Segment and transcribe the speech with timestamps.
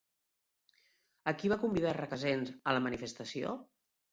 [1.31, 3.57] A qui va convidar Recasens a la manifestació?